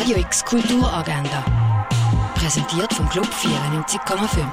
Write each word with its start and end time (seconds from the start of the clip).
Radio 0.00 0.16
X 0.16 0.42
Kulturagenda. 0.46 1.44
Präsentiert 2.34 2.90
vom 2.94 3.06
Club 3.10 3.26
94,5. 3.26 4.46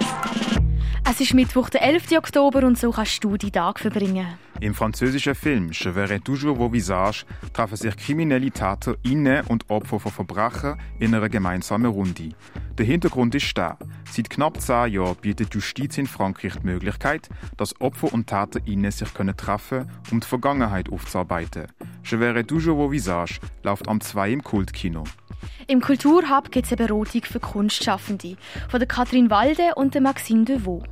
Es 1.10 1.22
ist 1.22 1.34
Mittwoch, 1.34 1.70
der 1.70 1.84
11. 1.84 2.18
Oktober 2.18 2.68
und 2.68 2.78
so 2.78 2.92
kannst 2.92 3.24
du 3.24 3.38
die 3.38 3.50
Tag 3.50 3.80
verbringen. 3.80 4.28
Im 4.60 4.74
französischen 4.74 5.36
Film 5.36 5.72
Je 5.72 5.94
verrai 5.94 6.20
toujours 6.20 6.58
vos 6.58 6.74
visages 6.74 7.26
treffen 7.54 7.78
sich 7.78 7.96
kriminelle 7.96 8.52
Täter 8.52 8.96
innen 9.04 9.48
und 9.48 9.70
Opfer 9.70 10.02
von 10.02 10.12
Verbrechen 10.12 10.76
in 11.00 11.16
einer 11.16 11.30
gemeinsamen 11.30 11.92
Runde. 11.92 12.34
Der 12.78 12.86
Hintergrund 12.86 13.34
ist 13.34 13.56
der. 13.56 13.78
Seit 14.12 14.30
knapp 14.30 14.60
zehn 14.60 14.92
Jahren 14.92 15.16
bietet 15.22 15.54
die 15.54 15.60
Justiz 15.60 15.98
in 15.98 16.08
Frankreich 16.08 16.58
die 16.62 16.66
Möglichkeit, 16.66 17.30
dass 17.56 17.80
Opfer 17.80 18.12
und 18.12 18.28
Täter 18.28 18.60
innen 18.66 18.92
sich 18.92 19.14
können 19.14 19.38
treffen 19.38 19.90
um 20.12 20.20
die 20.20 20.28
Vergangenheit 20.28 20.92
aufzuarbeiten. 20.92 21.68
Je 22.04 22.18
verrai 22.18 22.44
toujours 22.44 22.76
vos 22.76 22.92
visages 22.92 23.40
läuft 23.64 23.88
am 23.88 24.02
2 24.02 24.32
im 24.32 24.44
Kultkino. 24.44 25.06
Im 25.70 25.82
Kulturhub 25.82 26.50
gibt 26.50 26.66
es 26.66 26.72
eine 26.72 26.88
Beratung 26.88 27.24
für 27.26 27.42
Kunstschaffende 27.42 28.38
von 28.70 28.80
der 28.80 28.88
Katrin 28.88 29.30
Walde 29.30 29.76
und 29.76 29.94
der 29.96 30.02
Maxime 30.02 30.46
Devaux. 30.46 30.86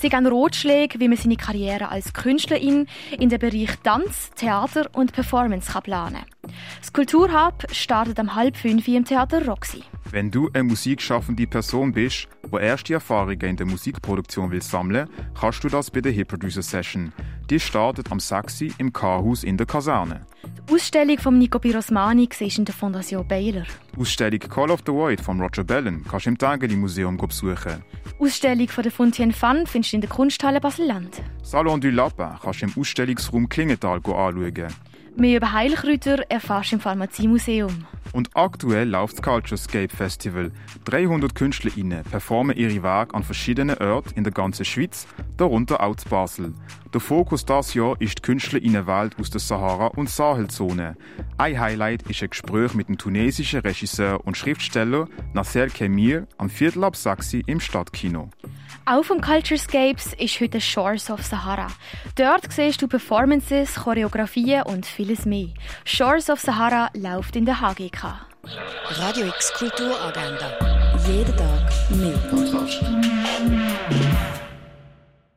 Sie 0.00 0.08
geben 0.08 0.28
Ratschläge, 0.28 1.00
wie 1.00 1.08
man 1.08 1.16
seine 1.16 1.34
Karriere 1.34 1.88
als 1.88 2.12
Künstlerin 2.12 2.86
in 3.18 3.28
den 3.28 3.40
Bereich 3.40 3.74
Tanz, 3.82 4.30
Theater 4.36 4.88
und 4.92 5.12
Performance 5.12 5.72
kann 5.72 5.82
planen 5.82 6.22
kann. 6.42 6.52
Das 6.78 6.92
Kulturhub 6.92 7.66
startet 7.72 8.20
am 8.20 8.36
halb 8.36 8.56
fünf 8.56 8.86
im 8.86 9.04
Theater 9.04 9.44
Roxy. 9.46 9.82
Wenn 10.12 10.30
du 10.30 10.48
eine 10.52 10.62
musikschaffende 10.62 11.48
Person 11.48 11.92
bist, 11.92 12.28
die 12.52 12.64
erste 12.64 12.94
Erfahrungen 12.94 13.40
in 13.42 13.56
der 13.56 13.66
Musikproduktion 13.66 14.50
will 14.50 14.62
sammeln, 14.62 15.08
kannst 15.38 15.62
du 15.64 15.68
das 15.68 15.90
bei 15.90 16.00
der 16.00 16.12
Hip 16.12 16.28
Producer 16.28 16.62
Session. 16.62 17.12
Die 17.48 17.60
startet 17.60 18.10
am 18.10 18.20
6. 18.20 18.62
im 18.78 18.92
K-Haus 18.92 19.44
in 19.44 19.56
der 19.56 19.66
Kaserne. 19.66 20.26
Die 20.68 20.74
Ausstellung 20.74 21.18
von 21.18 21.38
Nico 21.38 21.58
Pirosmani 21.58 22.28
siehst 22.32 22.58
in 22.58 22.64
der 22.64 22.74
Fondation 22.74 23.26
Baylor. 23.26 23.64
Die 23.94 24.00
Ausstellung 24.00 24.38
Call 24.40 24.70
of 24.70 24.80
the 24.86 24.92
Void 24.92 25.20
von 25.20 25.40
Roger 25.40 25.64
Bellen 25.64 26.04
kannst 26.08 26.26
du 26.26 26.30
im 26.30 26.38
Tageli 26.38 26.76
Museum 26.76 27.16
besuchen. 27.16 27.82
Die 28.18 28.24
Ausstellung 28.24 28.68
von 28.68 28.82
der 28.82 28.92
Fontaine 28.92 29.32
Fun 29.32 29.66
findest 29.66 29.92
du 29.92 29.96
in 29.96 30.00
der 30.02 30.10
Kunsthalle 30.10 30.60
Basel-Land. 30.60 31.22
Salon 31.42 31.80
du 31.80 31.90
Lapin 31.90 32.38
kannst 32.42 32.62
du 32.62 32.66
im 32.66 32.72
Ausstellungsraum 32.76 33.48
Klingenthal 33.48 33.96
anschauen. 33.96 34.68
Mehr 35.16 35.36
über 35.36 35.52
Heilkräuter 35.52 36.24
erfährst 36.30 36.70
du 36.70 36.76
im 36.76 36.80
Pharmaziemuseum. 36.80 37.86
Und 38.12 38.30
aktuell 38.34 38.88
läuft 38.88 39.18
das 39.18 39.22
Culturescape 39.22 39.94
Festival. 39.94 40.50
300 40.84 41.34
KünstlerInnen 41.34 42.02
performen 42.04 42.56
ihre 42.56 42.82
Werke 42.82 43.14
an 43.14 43.22
verschiedenen 43.22 43.78
Orten 43.78 44.14
in 44.16 44.24
der 44.24 44.32
ganzen 44.32 44.64
Schweiz, 44.64 45.06
darunter 45.36 45.80
auch 45.80 45.96
zu 45.96 46.08
Basel. 46.08 46.54
Der 46.92 47.00
Fokus 47.00 47.44
dieses 47.46 47.74
Jahr 47.74 48.00
ist 48.00 48.18
die 48.18 48.22
KünstlerInnenwelt 48.22 49.16
aus 49.18 49.30
der 49.30 49.40
Sahara- 49.40 49.92
und 49.96 50.10
Sahelzone. 50.10 50.96
Ein 51.38 51.60
Highlight 51.60 52.02
ist 52.10 52.22
ein 52.22 52.30
Gespräch 52.30 52.74
mit 52.74 52.88
dem 52.88 52.98
tunesischen 52.98 53.60
Regisseur 53.60 54.26
und 54.26 54.36
Schriftsteller 54.36 55.06
Nasser 55.32 55.68
Kemir 55.68 56.26
am 56.36 56.50
Viertel 56.50 56.82
ab 56.82 56.96
6 56.96 57.34
im 57.46 57.60
Stadtkino. 57.60 58.30
Auch 58.90 59.04
vom 59.04 59.20
Culturescapes 59.20 60.14
ist 60.14 60.40
heute 60.40 60.60
Shores 60.60 61.10
of 61.10 61.22
Sahara. 61.22 61.68
Dort 62.16 62.50
siehst 62.52 62.82
du 62.82 62.88
Performances, 62.88 63.76
Choreografien 63.76 64.64
und 64.64 64.84
vieles 64.84 65.26
mehr. 65.26 65.50
Shores 65.84 66.28
of 66.28 66.40
Sahara 66.40 66.90
läuft 66.94 67.36
in 67.36 67.44
der 67.44 67.60
HGK. 67.60 68.26
Radio 68.88 69.28
X 69.28 69.52
Kulturagenda. 69.52 70.98
Jeden 71.06 71.36
Tag 71.36 71.70
mehr. 71.90 73.09